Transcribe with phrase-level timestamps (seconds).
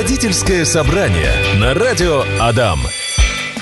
[0.00, 2.80] Родительское собрание на радио Адам.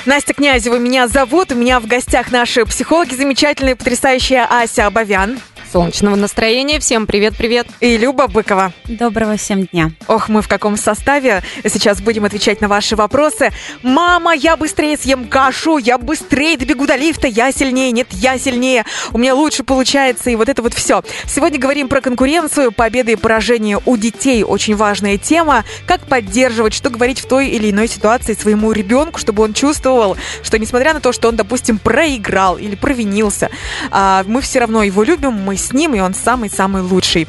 [0.06, 1.50] Настя Князева меня зовут.
[1.50, 5.40] У меня в гостях наши психологи замечательные, потрясающая Ася Абовян.
[5.70, 6.80] Солнечного настроения.
[6.80, 7.66] Всем привет-привет.
[7.80, 8.72] И Люба Быкова.
[8.86, 9.90] Доброго всем дня.
[10.06, 11.42] Ох, мы в каком составе.
[11.62, 13.50] Сейчас будем отвечать на ваши вопросы.
[13.82, 18.86] Мама, я быстрее съем кашу, я быстрее добегу до лифта, я сильнее, нет, я сильнее,
[19.12, 21.02] у меня лучше получается, и вот это вот все.
[21.26, 24.42] Сегодня говорим про конкуренцию, победы и поражения у детей.
[24.44, 25.64] Очень важная тема.
[25.86, 30.58] Как поддерживать, что говорить в той или иной ситуации своему ребенку, чтобы он чувствовал, что
[30.58, 33.50] несмотря на то, что он, допустим, проиграл или провинился,
[33.90, 37.28] а, мы все равно его любим, мы с ним, и он самый-самый лучший.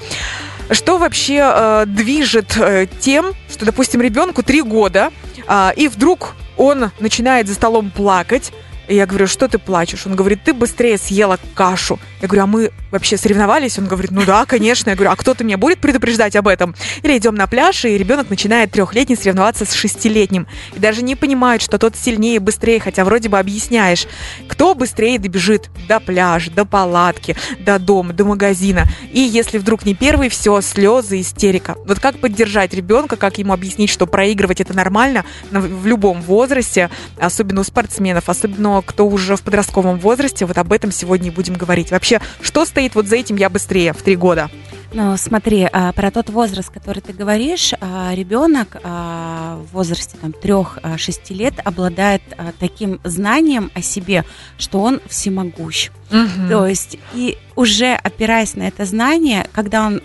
[0.71, 5.11] Что вообще э, движет э, тем, что, допустим, ребенку три года,
[5.47, 8.51] э, и вдруг он начинает за столом плакать,
[8.89, 10.07] и я говорю, что ты плачешь?
[10.07, 11.99] Он говорит, ты быстрее съела кашу.
[12.21, 13.77] Я говорю, а мы вообще соревновались?
[13.77, 14.89] Он говорит, ну да, конечно.
[14.89, 16.73] Я говорю, а кто-то меня будет предупреждать об этом?
[17.03, 20.47] Или идем на пляж, и ребенок начинает трехлетний соревноваться с шестилетним.
[20.73, 24.07] И даже не понимает, что тот сильнее, быстрее, хотя вроде бы объясняешь,
[24.47, 28.85] кто быстрее добежит до пляжа, до палатки, до дома, до магазина.
[29.11, 31.75] И если вдруг не первый, все, слезы, истерика.
[31.85, 37.61] Вот как поддержать ребенка, как ему объяснить, что проигрывать это нормально в любом возрасте, особенно
[37.61, 41.91] у спортсменов, особенно кто уже в подростковом возрасте, вот об этом сегодня и будем говорить.
[41.91, 44.49] Вообще, что стоит вот за этим «я быстрее» в три года?
[44.91, 50.31] Ну, смотри, а, про тот возраст, который ты говоришь, а, ребенок а, в возрасте там,
[50.31, 52.21] 3-6 лет обладает
[52.59, 54.25] таким знанием о себе,
[54.57, 55.91] что он всемогущ.
[56.11, 56.49] Угу.
[56.49, 59.99] То есть, и уже опираясь на это знание, когда он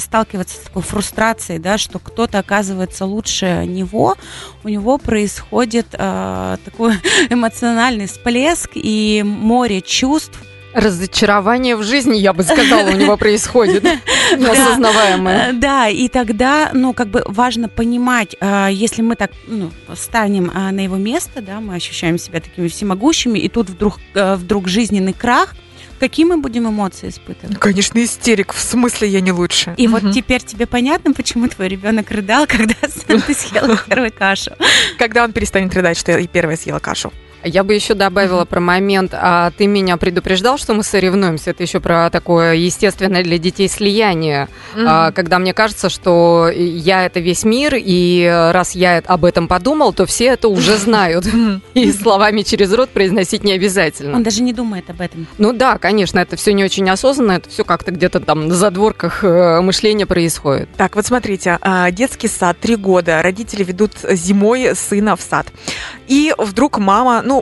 [0.00, 4.16] сталкивается с такой фрустрацией, да, что кто-то оказывается лучше него,
[4.64, 6.94] у него происходит такой
[7.30, 10.42] эмоциональный всплеск и море чувств,
[10.76, 13.82] Разочарование в жизни, я бы сказала, у него происходит.
[14.36, 15.54] Неосознаваемое.
[15.54, 20.70] Да, и тогда, ну, как бы важно понимать, а, если мы так ну, станем а,
[20.72, 25.14] на его место, да, мы ощущаем себя такими всемогущими, и тут вдруг, а, вдруг жизненный
[25.14, 25.54] крах,
[25.98, 27.58] Какие мы будем эмоции испытывать?
[27.58, 28.52] Конечно, истерик.
[28.52, 29.74] В смысле, я не лучше.
[29.78, 29.98] И угу.
[29.98, 34.52] вот теперь тебе понятно, почему твой ребенок рыдал, когда ты съела первую кашу.
[34.98, 37.12] Когда он перестанет рыдать, что я первая съела кашу?
[37.46, 41.50] Я бы еще добавила про момент, а ты меня предупреждал, что мы соревнуемся.
[41.50, 44.84] Это еще про такое естественное для детей слияние, mm-hmm.
[44.86, 49.92] а, когда мне кажется, что я это весь мир, и раз я об этом подумал,
[49.92, 51.26] то все это уже знают.
[51.74, 54.16] И словами через рот произносить не обязательно.
[54.16, 55.28] Он даже не думает об этом.
[55.38, 59.22] Ну да, конечно, это все не очень осознанно, это все как-то где-то там на задворках
[59.22, 60.68] э, мышления происходит.
[60.76, 65.46] Так, вот смотрите, а, детский сад, три года, родители ведут зимой сына в сад.
[66.08, 67.35] И вдруг мама, ну,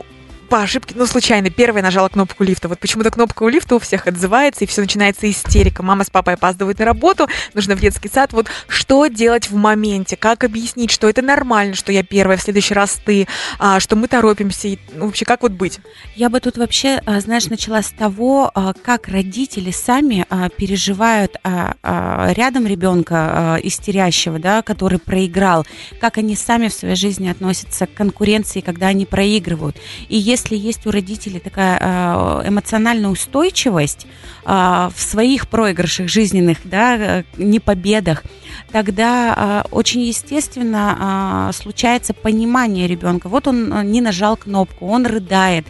[0.49, 2.67] по ошибке, ну, случайно, первая нажала кнопку лифта.
[2.67, 5.83] Вот почему-то кнопка у лифта у всех отзывается, и все начинается истерика.
[5.83, 8.33] Мама с папой опаздывают на работу, нужно в детский сад.
[8.33, 10.15] Вот что делать в моменте?
[10.15, 13.27] Как объяснить, что это нормально, что я первая, в следующий раз ты,
[13.59, 14.67] а, что мы торопимся?
[14.67, 15.79] И, ну, вообще, как вот быть?
[16.15, 21.35] Я бы тут вообще, а, знаешь, начала с того, а, как родители сами а, переживают
[21.83, 25.65] рядом ребенка истерящего, да, который проиграл,
[25.99, 29.77] как они сами в своей жизни относятся к конкуренции, когда они проигрывают.
[30.09, 34.05] И если есть у родителей такая а, эмоциональная устойчивость
[34.43, 38.23] а, в своих проигрышах жизненных, да, не победах,
[38.71, 43.29] тогда а, очень естественно случается понимание ребенка.
[43.29, 45.65] Вот он не нажал кнопку, он рыдает.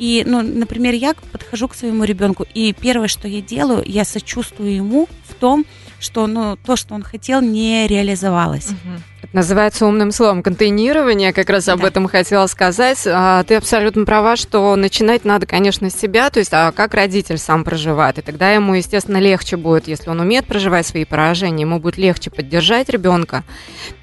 [0.00, 4.74] И, ну, например, я подхожу к своему ребенку, и первое, что я делаю, я сочувствую
[4.74, 5.64] ему в том,
[6.00, 8.70] что ну, то, что он хотел, не реализовалось.
[8.70, 9.02] Угу.
[9.20, 11.72] Это называется умным словом контейнирование, как раз да.
[11.72, 13.02] об этом хотела сказать.
[13.04, 17.38] А, ты абсолютно права, что начинать надо, конечно, с себя, то есть а как родитель
[17.38, 18.18] сам проживает.
[18.18, 22.30] И тогда ему, естественно, легче будет, если он умеет проживать свои поражения, ему будет легче
[22.30, 23.42] поддержать ребенка.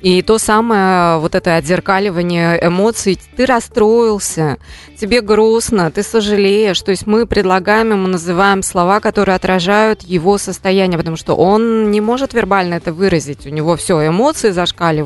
[0.01, 4.57] И то самое, вот это отзеркаливание эмоций, ты расстроился,
[4.99, 6.81] тебе грустно, ты сожалеешь.
[6.81, 12.01] То есть мы предлагаем ему, называем слова, которые отражают его состояние, потому что он не
[12.01, 13.45] может вербально это выразить.
[13.45, 15.04] У него все, эмоции зашкаливают,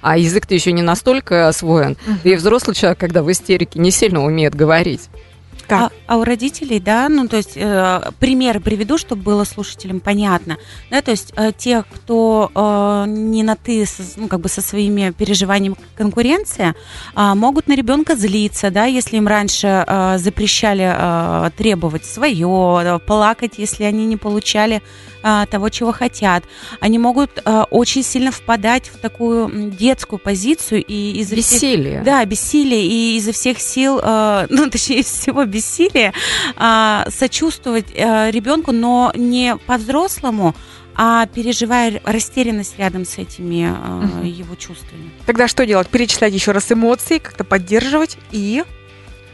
[0.00, 1.96] а язык-то еще не настолько освоен.
[2.06, 2.32] Uh-huh.
[2.32, 5.08] И взрослый человек, когда в истерике, не сильно умеет говорить.
[5.66, 5.92] Как?
[6.06, 10.58] А, а у родителей, да, ну то есть э, примеры приведу, чтобы было слушателям понятно,
[10.90, 14.60] да, то есть э, те, кто э, не на ты, с, ну как бы со
[14.60, 16.74] своими переживаниями конкуренции,
[17.16, 22.98] э, могут на ребенка злиться, да, если им раньше э, запрещали э, требовать свое, э,
[22.98, 24.82] плакать, если они не получали
[25.24, 26.44] э, того, чего хотят.
[26.80, 31.94] Они могут э, очень сильно впадать в такую детскую позицию и из бессилие.
[31.94, 36.12] Всех, да, бессилие и изо всех сил, э, ну точнее всего бессилие,
[36.56, 40.54] а, сочувствовать а, ребенку, но не по-взрослому,
[40.94, 43.74] а переживая растерянность рядом с этими
[44.22, 45.10] э, его чувствами.
[45.26, 45.88] Тогда что делать?
[45.88, 48.62] Перечислять еще раз эмоции, как-то поддерживать и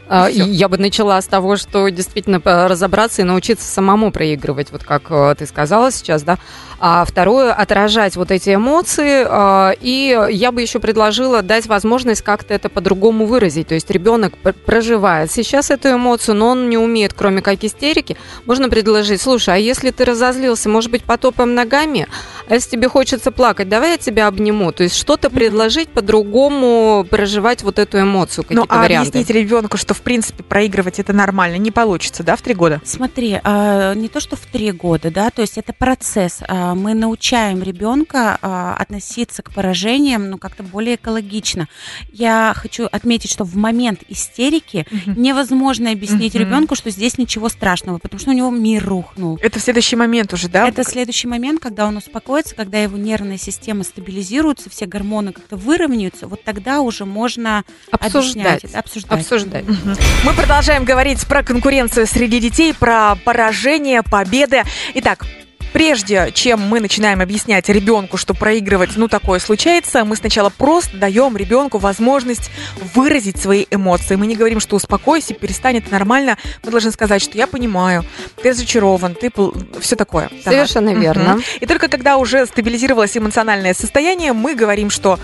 [0.07, 5.03] а, я бы начала с того, что действительно разобраться и научиться самому проигрывать, вот как
[5.09, 6.37] э, ты сказала сейчас, да.
[6.83, 9.23] А второе, отражать вот эти эмоции.
[9.29, 13.67] А, и я бы еще предложила дать возможность как-то это по-другому выразить.
[13.67, 18.17] То есть ребенок проживает сейчас эту эмоцию, но он не умеет, кроме как истерики.
[18.47, 22.07] Можно предложить, слушай, а если ты разозлился, может быть, потопаем ногами?
[22.49, 24.71] А если тебе хочется плакать, давай я тебя обниму.
[24.71, 29.09] То есть что-то предложить по-другому проживать вот эту эмоцию, какие-то ну, а варианты.
[29.09, 32.81] объяснить ребенку, что в принципе проигрывать это нормально, не получится, да, в три года?
[32.83, 36.39] Смотри, а, не то, что в три года, да, то есть это процесс.
[36.47, 41.67] А, мы научаем ребенка а, относиться к поражениям, ну, как-то более экологично.
[42.11, 45.19] Я хочу отметить, что в момент истерики угу.
[45.19, 46.43] невозможно объяснить угу.
[46.43, 49.39] ребенку, что здесь ничего страшного, потому что у него мир рухнул.
[49.41, 50.67] Это в следующий момент уже, да?
[50.67, 56.27] Это следующий момент, когда он успокоится, когда его нервная система стабилизируется, все гормоны как-то выровняются,
[56.27, 58.63] вот тогда уже можно обсуждать.
[58.63, 59.21] Это, обсуждать.
[59.21, 59.63] обсуждать.
[59.63, 59.80] Угу.
[60.23, 64.63] Мы продолжаем говорить про конкуренцию среди детей, про поражение, победы.
[64.95, 65.25] Итак,
[65.73, 71.37] Прежде чем мы начинаем объяснять ребенку, что проигрывать, ну, такое случается, мы сначала просто даем
[71.37, 72.51] ребенку возможность
[72.93, 74.17] выразить свои эмоции.
[74.17, 76.37] Мы не говорим, что успокойся, перестань, это нормально.
[76.65, 78.03] Мы должны сказать, что я понимаю,
[78.43, 79.31] ты разочарован, ты
[79.79, 80.29] все такое.
[80.43, 80.99] Совершенно да.
[80.99, 81.33] верно.
[81.35, 81.43] Угу.
[81.61, 85.19] И только когда уже стабилизировалось эмоциональное состояние, мы говорим, что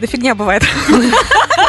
[0.00, 0.64] да фигня бывает.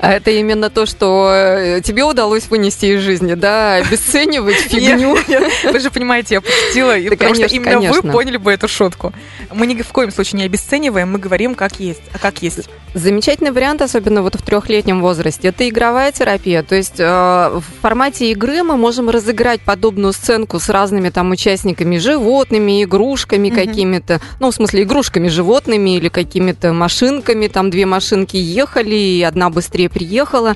[0.00, 5.16] А это именно то, что э, тебе удалось вынести из жизни, да, обесценивать фигню.
[5.72, 9.12] Вы же понимаете, я пошутила, потому что именно вы поняли бы эту шутку.
[9.52, 12.68] Мы ни в коем случае не обесцениваем, мы говорим, как есть, а как есть.
[12.94, 16.62] Замечательный вариант, особенно вот в трехлетнем возрасте, это игровая терапия.
[16.62, 21.96] То есть э, в формате игры мы можем разыграть подобную сценку с разными там участниками,
[21.98, 27.33] животными, игрушками какими-то, ну, в смысле, игрушками животными или какими-то машинками.
[27.48, 30.54] Там две машинки ехали, и одна быстрее приехала.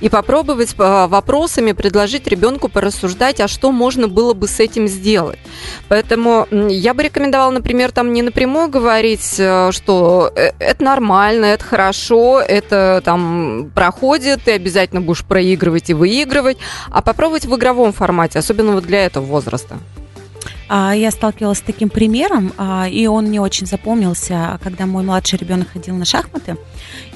[0.00, 5.38] И попробовать э, вопросами предложить ребенку порассуждать, а что можно было бы с этим сделать.
[5.88, 11.64] Поэтому я бы рекомендовала, например, там не напрямую говорить, э, что э, это нормально, это
[11.64, 16.58] хорошо, это там проходит, ты обязательно будешь проигрывать и выигрывать,
[16.90, 19.78] а попробовать в игровом формате, особенно вот для этого возраста.
[20.72, 25.36] А, я сталкивалась с таким примером, а, и он мне очень запомнился, когда мой младший
[25.36, 26.56] ребенок ходил на шахматы,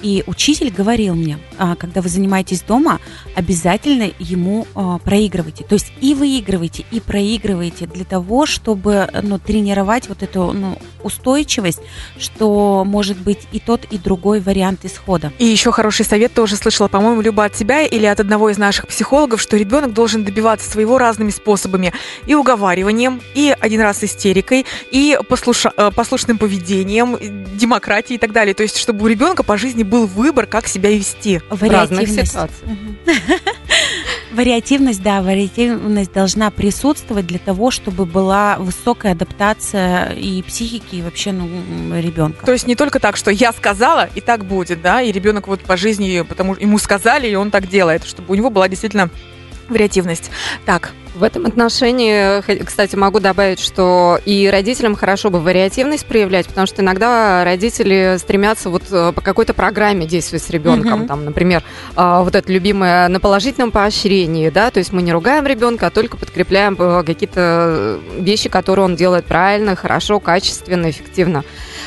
[0.03, 2.99] и учитель говорил мне, а, когда вы занимаетесь дома,
[3.37, 4.67] обязательно ему
[5.05, 5.63] проигрывайте.
[5.63, 11.81] То есть и выигрывайте, и проигрывайте для того, чтобы ну, тренировать вот эту ну, устойчивость,
[12.19, 15.33] что может быть и тот, и другой вариант исхода.
[15.39, 18.89] И еще хороший совет тоже слышала, по-моему, либо от тебя или от одного из наших
[18.89, 21.93] психологов, что ребенок должен добиваться своего разными способами
[22.27, 27.19] и уговариванием, и один раз истерикой, и послуша, э, послушным поведением,
[27.57, 28.55] демократией и так далее.
[28.55, 32.51] То есть, чтобы у ребенка по жизни был выбор, как себя вести в разных ситуациях.
[34.33, 41.31] Вариативность, да, вариативность должна присутствовать для того, чтобы была высокая адаптация и психики, и вообще
[41.31, 41.49] ну,
[42.01, 42.45] ребенка.
[42.45, 45.61] То есть не только так, что я сказала, и так будет, да, и ребенок вот
[45.61, 49.09] по жизни, потому ему сказали, и он так делает, чтобы у него была действительно
[49.69, 50.31] вариативность.
[50.65, 56.67] Так, в этом отношении, кстати, могу добавить, что и родителям хорошо бы вариативность проявлять, потому
[56.67, 61.03] что иногда родители стремятся вот э, по какой-то программе действовать с ребенком.
[61.03, 61.07] Mm-hmm.
[61.07, 61.63] Там, например,
[61.97, 65.91] э, вот это любимое на положительном поощрении, да, то есть мы не ругаем ребенка, а
[65.91, 71.45] только подкрепляем э, какие-то вещи, которые он делает правильно, хорошо, качественно, эффективно.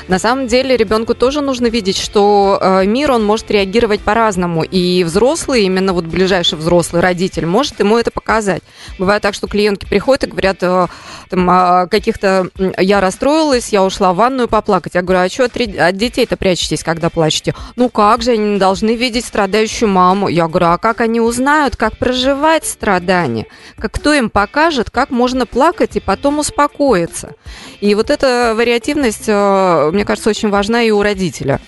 [0.08, 5.64] На самом деле ребенку тоже нужно видеть, что мир он может реагировать по-разному, и взрослый,
[5.64, 8.62] именно вот ближайший взрослый родитель, может ему это показать.
[8.98, 10.88] Бывает бывает так, что клиентки приходят и говорят, э,
[11.30, 14.96] там, а, каких-то, я расстроилась, я ушла в ванную поплакать.
[14.96, 17.54] Я говорю, а что от, от детей-то прячетесь, когда плачете?
[17.76, 20.28] Ну как же, они должны видеть страдающую маму.
[20.28, 23.48] Я говорю, а как они узнают, как проживать страдания?
[23.78, 27.34] Как кто им покажет, как можно плакать и потом успокоиться?
[27.82, 31.60] И вот эта вариативность, э, мне кажется, очень важна и у родителя.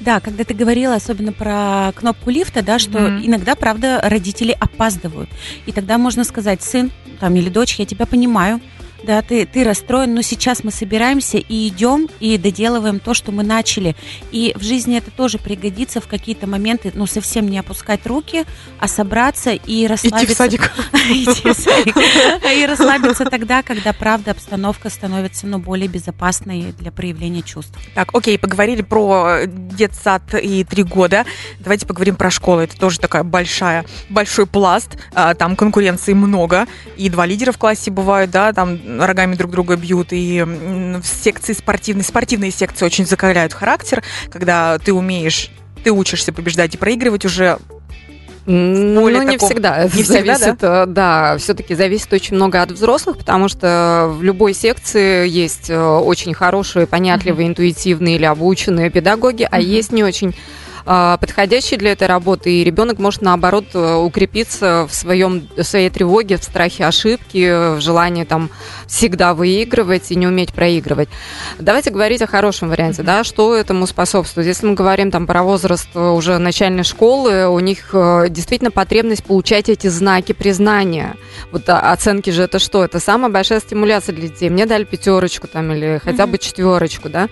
[0.00, 3.26] Да, когда ты говорила особенно про кнопку лифта, да, что mm-hmm.
[3.26, 5.28] иногда, правда, родители опаздывают.
[5.66, 6.90] И тогда можно сказать, сын
[7.20, 8.60] там, или дочь, я тебя понимаю,
[9.02, 13.42] да, ты, ты расстроен, но сейчас мы собираемся и идем, и доделываем то, что мы
[13.42, 13.94] начали.
[14.32, 18.44] И в жизни это тоже пригодится в какие-то моменты, ну, совсем не опускать руки,
[18.78, 20.24] а собраться и расслабиться.
[20.24, 20.72] Идти в садик.
[21.10, 21.96] Идти в садик.
[22.56, 27.74] И расслабиться тогда, когда, правда, обстановка становится, ну, более безопасной для проявления чувств.
[27.94, 31.24] Так, окей, поговорили про детсад и три года.
[31.60, 32.60] Давайте поговорим про школу.
[32.60, 34.96] Это тоже такая большая, большой пласт.
[35.14, 36.66] А, там конкуренции много.
[36.96, 41.52] И два лидера в классе бывают, да, там рогами друг друга бьют, и в секции
[41.52, 45.50] спортивной, спортивные секции очень закаляют характер, когда ты умеешь,
[45.84, 47.58] ты учишься побеждать и проигрывать уже
[48.46, 49.76] Ну, более не таком- всегда.
[49.78, 54.22] Это Не всегда, зависит, э, да, все-таки зависит очень много от взрослых, потому что в
[54.22, 59.66] любой секции есть э, очень хорошие, понятливые, интуитивные или обученные педагоги, а Мгм.
[59.66, 60.34] есть не очень
[60.86, 65.90] э, подходящие для этой работы, и ребенок может наоборот э, укрепиться в своем в своей
[65.90, 68.50] тревоге, в страхе ошибки, в желании там
[68.86, 71.08] всегда выигрывать и не уметь проигрывать.
[71.58, 74.46] Давайте говорить о хорошем варианте, да, что этому способствует.
[74.46, 79.24] Если мы говорим там про возраст э, уже начальной школы, у них э, действительно потребность
[79.24, 81.16] получать эти знаки признания.
[81.52, 82.84] Вот а, оценки же это что?
[82.84, 84.50] Это самая большая стимуляция для детей.
[84.50, 87.28] Мне дали пятерочку там или хотя бы четверочку, да.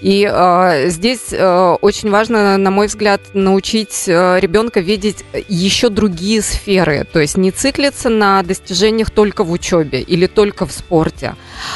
[0.00, 6.42] И э, здесь э, очень важно, на мой взгляд, научить э, ребенка видеть еще другие
[6.42, 11.34] сферы, то есть не циклиться на достижениях только в учебе или только в спорте,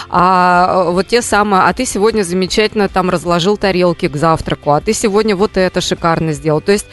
[0.09, 4.81] а э, вот те самые, а ты сегодня замечательно там разложил тарелки к завтраку, а
[4.81, 6.61] ты сегодня вот это шикарно сделал.
[6.61, 6.87] То есть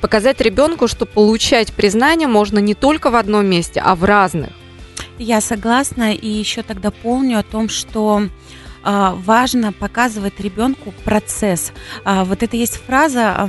[0.00, 4.50] показать ребенку, что получать признание можно не только в одном месте, а в разных.
[5.18, 8.28] Я согласна, и еще тогда помню о том, что
[8.88, 11.72] важно показывать ребенку процесс.
[12.04, 13.48] А, вот это есть фраза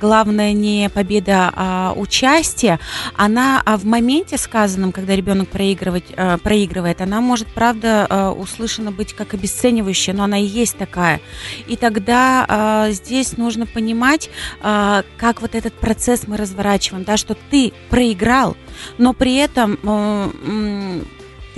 [0.00, 2.78] «главное не победа, а участие».
[3.16, 8.90] Она а, в моменте сказанном, когда ребенок проигрывать, а, проигрывает, она может, правда, а, услышана
[8.90, 11.20] быть как обесценивающая, но она и есть такая.
[11.66, 14.30] И тогда а, здесь нужно понимать,
[14.60, 18.56] а, как вот этот процесс мы разворачиваем, да, что ты проиграл,
[18.98, 19.78] но при этом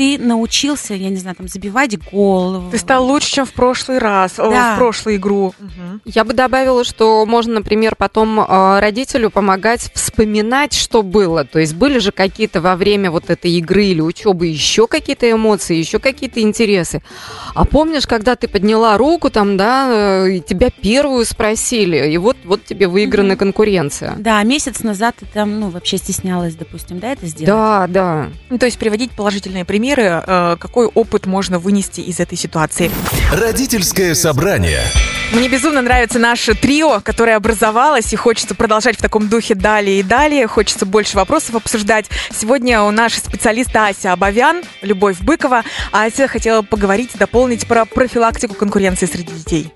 [0.03, 2.65] ты научился, я не знаю, там забивать гол.
[2.73, 4.75] Ты стал лучше, чем в прошлый раз, о, Да.
[4.75, 5.55] в прошлую игру.
[6.05, 11.45] Я бы добавила, что можно, например, потом э, родителю помогать вспоминать, что было.
[11.45, 15.77] То есть были же какие-то во время вот этой игры или учебы еще какие-то эмоции,
[15.77, 17.01] еще какие-то интересы.
[17.55, 22.37] А помнишь, когда ты подняла руку там, да, э, и тебя первую спросили, и вот,
[22.45, 23.39] вот тебе выиграна Мгм.
[23.39, 24.15] конкуренция.
[24.19, 27.47] Да, месяц назад ты там, ну, вообще стеснялась, допустим, да, это сделать?
[27.47, 28.29] Да, да.
[28.51, 32.91] Ну, то есть приводить положительные примеры, э, какой опыт можно вынести из этой ситуации.
[33.33, 34.83] Родительское собрание.
[35.33, 40.03] Мне безумно нравится наше трио, которое образовалось, и хочется продолжать в таком духе далее и
[40.03, 40.47] далее.
[40.47, 42.07] Хочется больше вопросов обсуждать.
[42.31, 45.63] Сегодня у нашей специалиста Ася Абовян, Любовь Быкова.
[45.91, 49.73] Ася хотела поговорить, дополнить про профилактику конкуренции среди детей.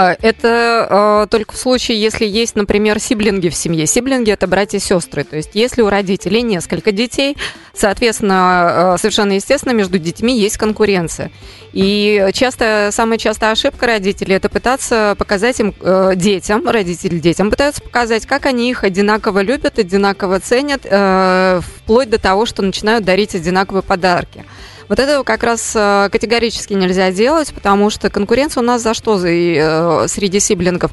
[0.00, 3.84] А, Это э, только в случае, если есть, например, сиблинги в семье.
[3.84, 5.24] Сиблинги это братья и сестры.
[5.24, 7.36] То есть, если у родителей несколько детей,
[7.74, 11.32] соответственно, э, совершенно естественно, между детьми есть конкуренция.
[11.72, 17.82] И часто, самая частая ошибка родителей это пытаться показать им э, детям, родители детям пытаются
[17.82, 23.34] показать, как они их одинаково любят, одинаково ценят, э, вплоть до того, что начинают дарить
[23.34, 24.44] одинаковые подарки.
[24.88, 29.18] Вот этого как раз э, категорически нельзя делать, потому что конкуренция у нас за что
[29.18, 30.92] за, э, среди сиблингов?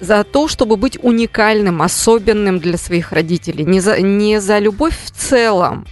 [0.00, 3.64] За то, чтобы быть уникальным, особенным для своих родителей.
[3.64, 5.86] Не за, не за любовь в целом,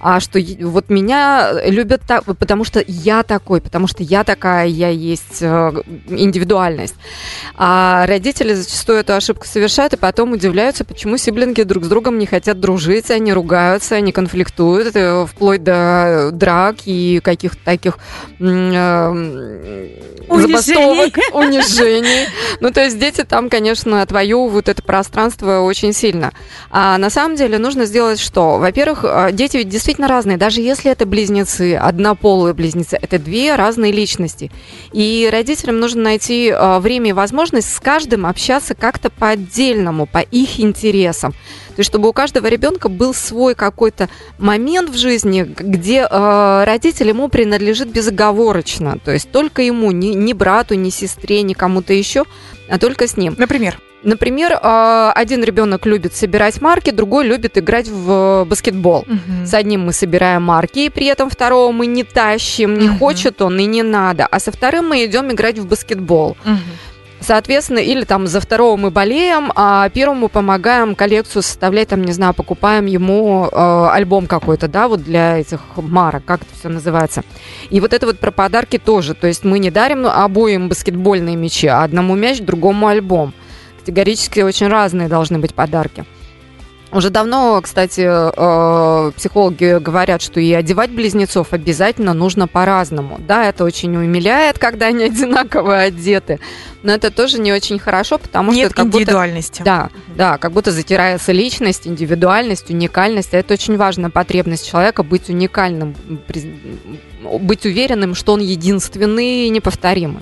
[0.00, 4.88] а что вот меня любят так, потому что я такой, потому что я такая, я
[4.88, 5.72] есть э,
[6.08, 6.96] индивидуальность.
[7.56, 12.26] А родители зачастую эту ошибку совершают и потом удивляются, почему сиблинги друг с другом не
[12.26, 17.98] хотят дружить, они ругаются, они конфликтуют, э, вплоть до драк и каких-то таких
[18.40, 19.88] э,
[20.28, 22.26] забастовок, унижений.
[22.60, 26.32] Ну, то есть дети там, конечно, отвоевывают это пространство очень сильно.
[26.70, 28.56] А на самом деле нужно сделать что?
[28.56, 30.38] Во-первых, э, дети ведь действительно разные.
[30.38, 34.50] Даже если это близнецы, однополые близнецы, это две разные личности.
[34.92, 40.20] И родителям нужно найти э, время и возможность с каждым общаться как-то по отдельному, по
[40.20, 41.34] их интересам.
[41.74, 47.08] То есть, чтобы у каждого ребенка был свой какой-то момент в жизни, где э, родитель
[47.08, 48.98] ему принадлежит безоговорочно.
[49.04, 52.24] То есть только ему, ни, ни брату, ни сестре, ни кому-то еще,
[52.68, 53.34] а только с ним.
[53.38, 59.04] Например, Например, э, один ребенок любит собирать марки, другой любит играть в баскетбол.
[59.06, 59.46] Мгм.
[59.46, 62.98] С одним мы собираем марки, и при этом второго мы не тащим, не Мгм.
[62.98, 64.26] хочет он и не надо.
[64.26, 66.36] А со вторым мы идем играть в баскетбол.
[66.44, 66.58] Мгм.
[67.22, 72.34] Соответственно, или там за второго мы болеем, а первому помогаем коллекцию составлять, там, не знаю,
[72.34, 77.22] покупаем ему э, альбом какой-то, да, вот для этих марок, как это все называется.
[77.70, 79.14] И вот это вот про подарки тоже.
[79.14, 83.32] То есть мы не дарим обоим баскетбольные мячи, а одному мяч, другому альбом.
[83.80, 86.04] Категорически очень разные должны быть подарки.
[86.92, 93.18] Уже давно, кстати, э, психологи говорят, что и одевать близнецов обязательно нужно по-разному.
[93.18, 96.38] Да, это очень умиляет, когда они одинаково одеты,
[96.82, 99.60] но это тоже не очень хорошо, потому Нет что как индивидуальности.
[99.60, 103.32] Будто, да, да, как будто затирается личность, индивидуальность, уникальность.
[103.32, 105.94] А это очень важная потребность человека быть уникальным,
[107.40, 110.20] быть уверенным, что он единственный и неповторимый.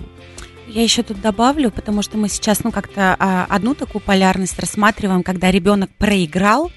[0.72, 5.24] Я еще тут добавлю, потому что мы сейчас, ну, как-то а, одну такую полярность рассматриваем,
[5.24, 6.70] когда ребенок проиграл,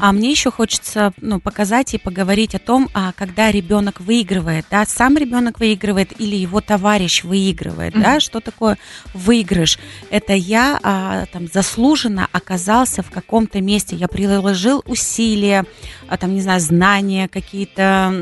[0.00, 4.84] А мне еще хочется ну, показать и поговорить о том, а, когда ребенок выигрывает, да,
[4.86, 8.78] сам ребенок выигрывает или его товарищ выигрывает, да, что такое
[9.14, 9.78] выигрыш?
[10.10, 15.64] Это я а, там заслуженно оказался в каком-то месте, я приложил усилия,
[16.08, 18.12] а, там, не знаю, знания, какие-то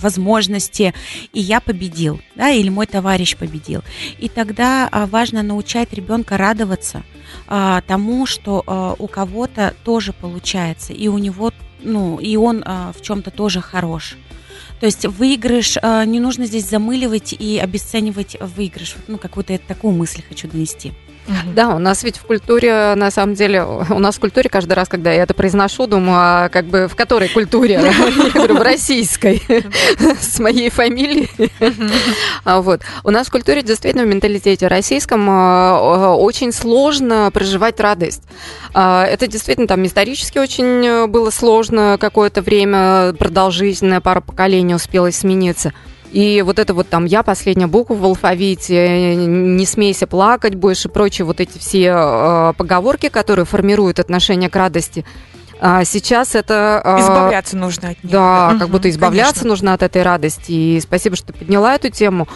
[0.00, 0.94] возможности,
[1.32, 3.82] и я победил, да, или мой товарищ победил.
[4.18, 7.02] И тогда а, важно научать ребенка радоваться,
[7.46, 10.59] а, тому, что а, у кого-то тоже получается,
[10.90, 11.52] и у него,
[11.82, 14.16] ну, и он а, в чем-то тоже хорош.
[14.80, 18.96] То есть выигрыш, а, не нужно здесь замыливать и обесценивать выигрыш.
[19.08, 20.92] Ну, какую-то такую мысль хочу донести.
[21.54, 24.88] Да, у нас ведь в культуре, на самом деле, у нас в культуре каждый раз,
[24.88, 27.74] когда я это произношу, думаю, а как бы в которой культуре?
[27.80, 29.42] Я говорю, в российской,
[30.20, 31.30] с моей фамилией.
[32.44, 32.82] А вот.
[33.04, 38.22] У нас в культуре, действительно, в менталитете российском а, очень сложно проживать радость.
[38.74, 45.72] А, это действительно там исторически очень было сложно какое-то время, продолжительное, пара поколений успела смениться.
[46.12, 51.24] И вот это вот там я последняя буква в алфавите, не смейся плакать больше, прочие
[51.24, 55.04] вот эти все э, поговорки, которые формируют отношение к радости.
[55.62, 56.80] А сейчас это...
[56.82, 58.12] А, избавляться нужно от них.
[58.12, 59.48] Да, как будто избавляться конечно.
[59.50, 60.52] нужно от этой радости.
[60.52, 62.26] И спасибо, что подняла эту тему,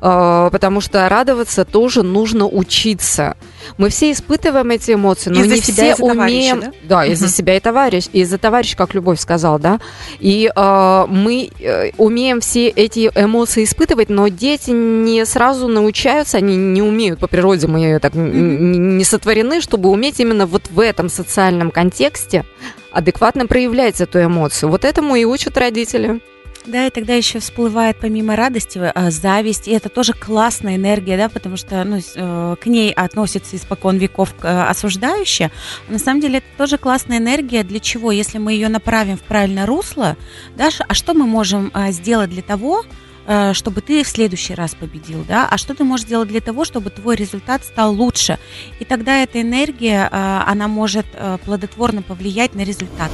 [0.00, 3.36] а, потому что радоваться тоже нужно учиться.
[3.78, 6.60] Мы все испытываем эти эмоции, но из-за не себя, все умеем...
[6.60, 9.80] Да, да из-за себя и товарищ, из-за товарища, как Любовь сказал, да.
[10.20, 16.56] И э, мы э, умеем все эти эмоции испытывать, но дети не сразу научаются, они
[16.56, 21.70] не умеют по природе, мы так не сотворены, чтобы уметь именно вот в этом социальном
[21.70, 22.44] контексте
[22.92, 24.70] адекватно проявлять эту эмоцию.
[24.70, 26.20] Вот этому и учат родители.
[26.66, 31.28] Да, и тогда еще всплывает помимо радости а, зависть, и это тоже классная энергия, да,
[31.28, 35.50] потому что ну, э, к ней относится испокон веков э, осуждающая.
[35.88, 37.64] На самом деле это тоже классная энергия.
[37.64, 38.12] Для чего?
[38.12, 40.16] Если мы ее направим в правильное русло,
[40.56, 42.84] да, а что мы можем сделать для того,
[43.26, 46.64] э, чтобы ты в следующий раз победил, да, а что ты можешь сделать для того,
[46.64, 48.38] чтобы твой результат стал лучше.
[48.80, 51.06] И тогда эта энергия, она может
[51.44, 53.10] плодотворно повлиять на результат.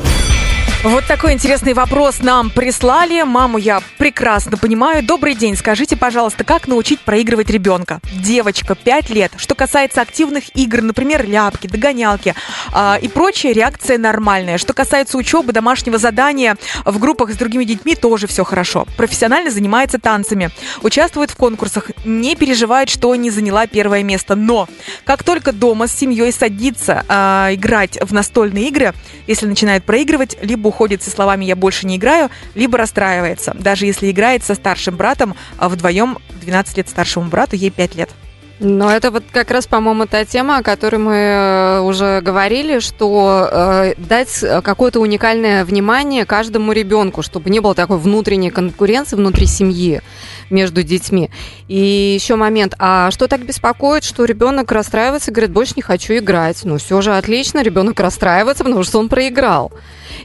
[0.82, 3.20] Вот такой интересный вопрос нам прислали.
[3.20, 5.04] Маму я прекрасно понимаю.
[5.04, 5.54] Добрый день.
[5.54, 8.00] Скажите, пожалуйста, как научить проигрывать ребенка?
[8.14, 9.30] Девочка, 5 лет.
[9.36, 12.34] Что касается активных игр, например, ляпки, догонялки
[12.74, 14.56] э, и прочее, реакция нормальная.
[14.56, 18.86] Что касается учебы, домашнего задания в группах с другими детьми, тоже все хорошо.
[18.96, 20.48] Профессионально занимается танцами.
[20.80, 21.90] Участвует в конкурсах.
[22.06, 24.34] Не переживает, что не заняла первое место.
[24.34, 24.66] Но
[25.04, 28.94] как только дома с семьей садится э, играть в настольные игры,
[29.26, 34.10] если начинает проигрывать, либо уходит со словами «я больше не играю», либо расстраивается, даже если
[34.10, 38.10] играет со старшим братом, а вдвоем 12 лет старшему брату, ей 5 лет.
[38.62, 43.48] Но это вот как раз, по-моему, та тема, о которой мы э, уже говорили, что
[43.50, 50.02] э, дать какое-то уникальное внимание каждому ребенку, чтобы не было такой внутренней конкуренции внутри семьи
[50.50, 51.30] между детьми.
[51.68, 56.60] И еще момент, а что так беспокоит, что ребенок расстраивается, говорит, больше не хочу играть.
[56.64, 59.72] Ну, все же отлично, ребенок расстраивается, потому что он проиграл.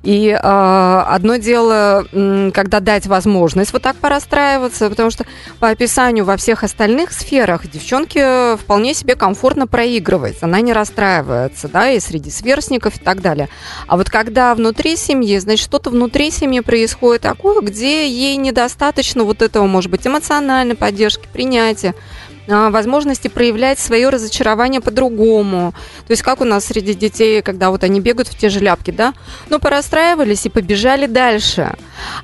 [0.04, 2.06] И э, одно дело,
[2.54, 5.26] когда дать возможность вот так порастраиваться, потому что
[5.60, 11.92] по описанию во всех остальных сферах девчонке вполне себе комфортно проигрывать, она не расстраивается, да,
[11.92, 13.50] и среди сверстников и так далее.
[13.88, 19.42] А вот когда внутри семьи, значит, что-то внутри семьи происходит такое, где ей недостаточно вот
[19.42, 21.94] этого, может быть, эмоциональной поддержки, принятия,
[22.48, 25.74] возможности проявлять свое разочарование по-другому.
[26.08, 28.92] То есть как у нас среди детей, когда вот они бегают в те же ляпки,
[28.92, 29.14] да,
[29.50, 31.74] ну, порастраивались и побежали дальше.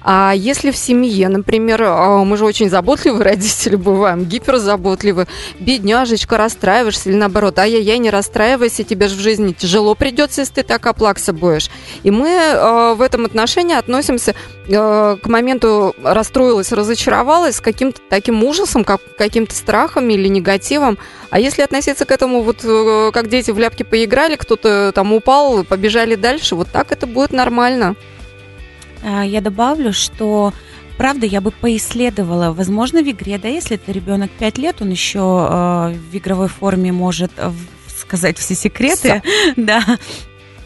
[0.01, 5.27] А если в семье, например, а, мы же очень заботливые родители бываем, гиперзаботливые,
[5.59, 10.63] бедняжечка, расстраиваешься или наоборот, ай-яй-яй, не расстраивайся, тебе же в жизни тяжело придется, если ты
[10.63, 11.69] так оплакса будешь.
[12.03, 14.35] И мы э, в этом отношении относимся
[14.67, 20.97] к моменту расстроилась, разочаровалась с каким-то таким ужасом, как, каким-то страхом или негативом.
[21.29, 25.63] А если относиться к этому вот э, как дети в ляпки поиграли, кто-то там упал,
[25.63, 27.95] побежали дальше, вот так это будет нормально.
[29.03, 30.53] А, я добавлю, что
[30.97, 35.19] правда, я бы поисследовала, возможно, в игре, да, если это ребенок 5 лет, он еще
[35.19, 37.31] э, в игровой форме может
[37.87, 39.53] сказать все секреты, все.
[39.55, 39.83] да,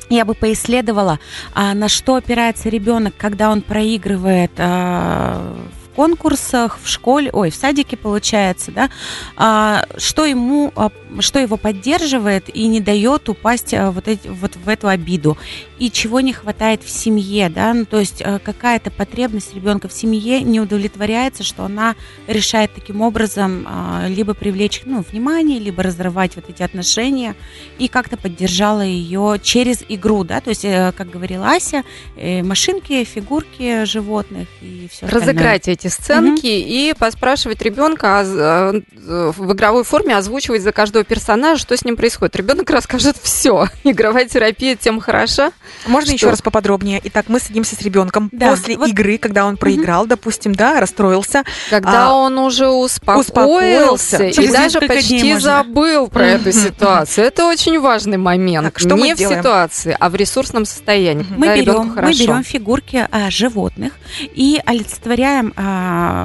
[0.10, 1.20] я бы поисследовала,
[1.54, 7.98] а, на что опирается ребенок, когда он проигрывает в конкурсах, в школе, ой, в садике
[7.98, 8.90] получается, да,
[9.36, 14.56] а, что ему, а, что его поддерживает и не дает упасть а, вот, эти, вот
[14.56, 15.38] в эту обиду,
[15.80, 19.94] и чего не хватает в семье, да, ну, то есть а, какая-то потребность ребенка в
[19.94, 21.96] семье не удовлетворяется, что она
[22.28, 23.68] решает таким образом
[24.08, 27.36] либо привлечь, ну, внимание, либо разрывать вот эти отношения,
[27.80, 31.84] и как-то поддержала ее через игру, да, то есть, э, как говорила Ася,
[32.18, 39.54] э, машинки, фигурки животных и все Разыграть эти сценки и поспрашивать ребенка а, э, в
[39.54, 42.36] игровой форме, озвучивать за каждого персонажа, что с ним происходит.
[42.36, 43.68] Ребенок расскажет все.
[43.84, 45.52] Игровая терапия тем хороша.
[45.88, 46.16] Можно Что?
[46.16, 47.02] еще раз поподробнее?
[47.06, 51.44] Итак, мы садимся с ребенком Да, после вот- игры, когда он проиграл, допустим, да, расстроился.
[51.70, 54.24] Когда А, он уже успокоился, успокоился.
[54.42, 57.26] и даже почти забыл про эту ситуацию.
[57.28, 58.66] Это очень важный момент.
[58.66, 59.40] Так, что мы Не в делаем?
[59.40, 61.26] ситуации, а в ресурсном состоянии.
[61.30, 65.75] Мы когда ребенку берем, мы берем фигурки а, животных и олицетворяем, а,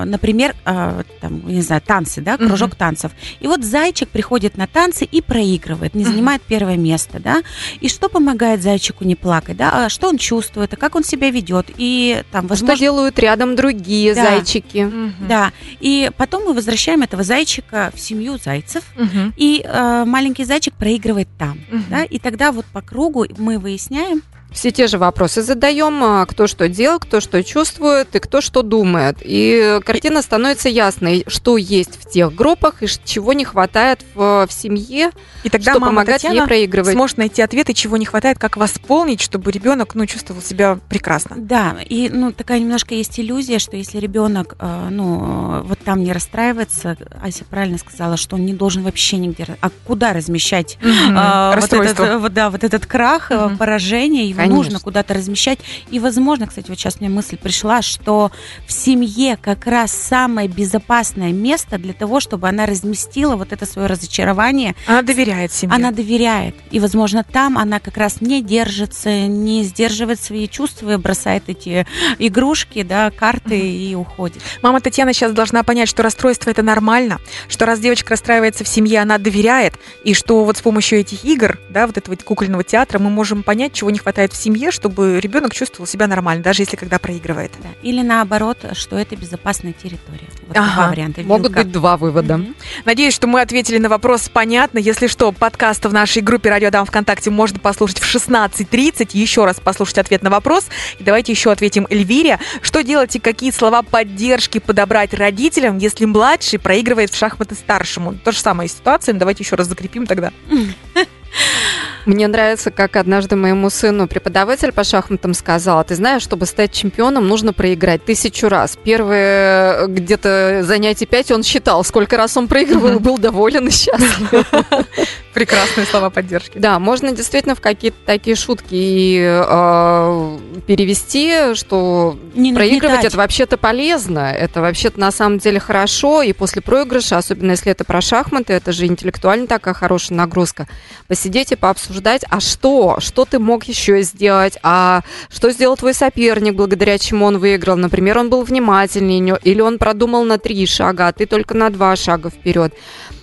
[0.06, 3.12] например, а, там, не знаю, танцы, да, кружок танцев.
[3.40, 7.42] И вот зайчик приходит на танцы и проигрывает, не занимает первое место, да.
[7.80, 9.86] И что помогает зайчику не плакать, да?
[9.86, 13.56] А что он чувствует, а как он себя ведет, и там, Что возможно, делают рядом
[13.56, 14.22] другие Да.
[14.24, 14.84] зайчики?
[14.84, 15.14] Мгм.
[15.28, 15.52] да.
[15.80, 18.84] И потом мы возвращаем этого зайчика в семью зайцев.
[18.96, 19.34] Мгм.
[19.36, 21.84] И э, маленький зайчик проигрывает там, Мгм.
[21.90, 26.46] да, и тогда вот по кругу мы выясняем, Все те же вопросы задаем, а, кто
[26.46, 29.18] что делал, кто что чувствует и кто что думает.
[29.22, 34.52] И картина становится ясной, что есть в тех группах и чего не хватает в, в
[34.52, 35.10] семье,
[35.44, 36.94] И тогда что мама помогает ей Татьяна проигрывать.
[36.94, 41.36] сможет найти ответы, чего не хватает, как восполнить, чтобы ребенок ну, чувствовал себя прекрасно.
[41.38, 46.12] Да, и ну такая немножко есть иллюзия, что если ребенок, э, ну вот там не
[46.12, 50.78] расстраивается, Ася правильно сказала, что он не должен вообще нигде, а куда размещать
[51.14, 52.02] а, вот Расстройство.
[52.02, 53.56] этот, э, вот, да, вот этот крах, Мгм.
[53.58, 54.57] поражение, его Конечно.
[54.57, 55.59] нужно куда-то размещать.
[55.90, 58.31] И, возможно, кстати, вот сейчас мне мысль пришла, что
[58.66, 63.87] в семье как раз самое безопасное место для того, чтобы она разместила вот это свое
[63.88, 65.74] разочарование, Она доверяет семье.
[65.74, 66.55] она доверяет.
[66.70, 71.87] И, возможно, там она как раз не держится, не сдерживает свои чувства, и бросает эти
[72.18, 74.42] игрушки, да, карты и уходит.
[74.62, 79.00] Мама Татьяна сейчас должна понять, что расстройство это нормально, что раз девочка расстраивается в семье,
[79.00, 79.74] она доверяет,
[80.05, 83.72] и что вот с помощью этих игр, да, вот этого кукольного театра, мы можем понять,
[83.72, 87.52] чего не хватает в семье, чтобы ребенок чувствовал себя нормально, даже если когда проигрывает.
[87.62, 87.68] Да.
[87.82, 90.28] Или наоборот, что это безопасная территория.
[90.46, 90.74] Вот Ага.
[90.74, 91.20] два варианта.
[91.22, 91.62] Могут Вилка.
[91.64, 92.38] быть два вывода.
[92.38, 92.54] Мгм.
[92.84, 94.78] Надеюсь, что мы ответили на вопрос понятно.
[94.78, 99.14] Если что, подкаст в нашей группе «Радио Дам ВКонтакте» можно послушать в 16.30.
[99.14, 100.66] Еще раз послушать ответ на вопрос.
[100.98, 102.38] И давайте еще ответим Эльвире.
[102.62, 108.14] Что делать и какие слова поддержки подобрать родителям, если младший проигрывает в шахматы старшему?
[108.14, 110.32] То же самая ситуация, но давайте еще раз закрепим тогда.
[112.11, 117.29] Мне нравится, как однажды моему сыну преподаватель по шахматам сказал, ты знаешь, чтобы стать чемпионом,
[117.29, 118.77] нужно проиграть тысячу раз.
[118.83, 124.29] Первые э, где-то занятия пять он считал, сколько раз он проигрывал, был доволен и счастлив.
[125.35, 126.59] Прекрасные слова поддержки.
[126.59, 134.61] Да, можно действительно в какие-то такие шутки э, перевести, что проигрывать это вообще-то полезно, это
[134.61, 138.87] вообще-то на самом деле хорошо, и после проигрыша, особенно если это про шахматы, это же
[138.87, 140.66] интеллектуально такая хорошая нагрузка,
[141.07, 146.54] посидеть и пообсуждать, а что, что ты мог еще сделать, а что сделал твой соперник,
[146.54, 151.08] благодаря чему он выиграл, например, он был внимательнее, не- или он продумал на три шага,
[151.08, 152.74] а ты только на два шага вперед.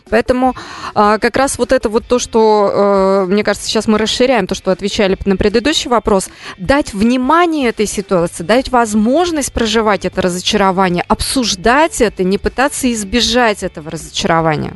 [0.09, 0.55] Поэтому
[0.93, 4.55] а, как раз вот это вот то, что, э, мне кажется, сейчас мы расширяем то,
[4.55, 12.01] что отвечали на предыдущий вопрос, дать внимание этой ситуации, дать возможность проживать это разочарование, обсуждать
[12.01, 14.73] это, не пытаться избежать этого разочарования.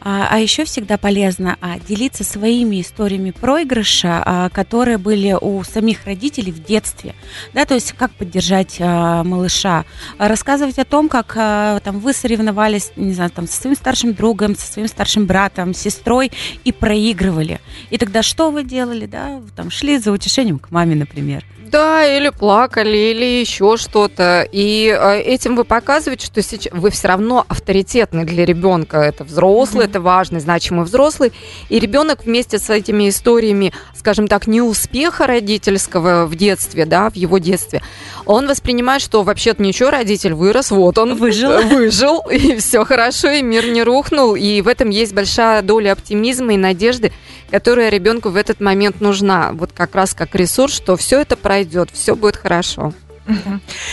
[0.00, 6.04] А, а еще всегда полезно а, делиться своими историями проигрыша, а, которые были у самих
[6.06, 7.14] родителей в детстве.
[7.54, 9.84] Да, то есть как поддержать а, малыша,
[10.18, 14.14] А, рассказывать о том, как а, там вы соревновались, не знаю, там со своим старшим
[14.14, 16.30] другом, со своим старшим братом, сестрой
[16.64, 17.60] и проигрывали.
[17.90, 19.38] И тогда что вы делали, да?
[19.38, 21.44] Вы Там шли за утешением к маме, например.
[21.70, 24.48] Да, или плакали, или еще что-то.
[24.50, 28.98] И э, этим вы показываете, что сейчас вы все равно авторитетны для ребенка.
[28.98, 31.32] Это взрослый, это важный, значимый взрослый.
[31.68, 37.38] И ребенок вместе с этими историями, скажем так, неуспеха родительского в детстве, да, в его
[37.38, 37.82] детстве,
[38.24, 41.62] он воспринимает, что вообще-то ничего, родитель вырос, вот он Выжил.
[41.68, 44.34] выжил, и все хорошо, и мир не рухнул.
[44.34, 47.12] И в этом есть большая доля оптимизма и надежды,
[47.50, 49.52] которая ребенку в этот момент нужна.
[49.52, 52.92] Вот как раз как ресурс, что все это пройдет, все будет хорошо.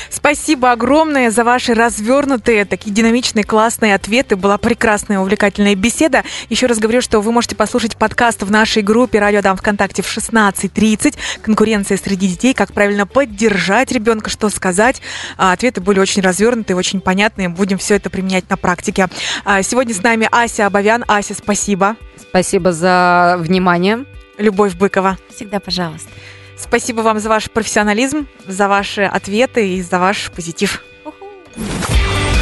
[0.10, 4.36] Спасибо огромное за ваши развернутые, такие динамичные, классные ответы.
[4.36, 6.24] Была прекрасная, увлекательная беседа.
[6.50, 10.18] Еще раз говорю, что вы можете послушать подкаст в нашей группе «Радио Дам ВКонтакте» в
[10.18, 11.16] 16.30.
[11.42, 15.02] Конкуренция среди детей, как правильно поддержать ребенка, что сказать.
[15.38, 17.50] А, ответы были очень развернутые, очень понятные.
[17.50, 19.08] Будем все это применять на практике.
[19.44, 21.04] А, сегодня с нами Ася Абовян.
[21.08, 21.96] Ася, спасибо.
[22.18, 24.06] Спасибо за внимание.
[24.38, 25.18] Любовь Быкова.
[25.34, 26.10] Всегда пожалуйста.
[26.58, 30.84] Спасибо вам за ваш профессионализм, за ваши ответы и за ваш позитив.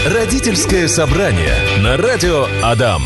[0.06, 3.04] Родительское собрание на радио Адам.